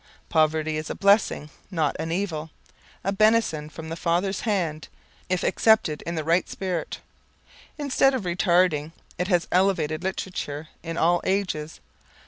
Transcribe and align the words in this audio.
Poverty 0.29 0.77
is 0.77 0.89
a 0.89 0.95
blessing, 0.95 1.51
not 1.69 1.95
an 1.99 2.11
evil, 2.11 2.49
a 3.03 3.11
benison 3.11 3.69
from 3.69 3.89
the 3.89 3.95
Father's 3.95 4.39
hand 4.39 4.87
if 5.29 5.43
accepted 5.43 6.01
in 6.07 6.15
the 6.15 6.23
right 6.23 6.49
spirit. 6.49 6.97
Instead 7.77 8.15
of 8.15 8.23
retarding, 8.23 8.93
it 9.19 9.27
has 9.27 9.47
elevated 9.51 10.03
literature 10.03 10.69
in 10.81 10.97
all 10.97 11.21
ages. 11.23 11.79